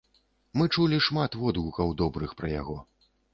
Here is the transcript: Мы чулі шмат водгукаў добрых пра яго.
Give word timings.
Мы 0.59 0.65
чулі 0.75 0.97
шмат 1.07 1.37
водгукаў 1.41 1.93
добрых 2.01 2.35
пра 2.41 2.51
яго. 2.55 2.81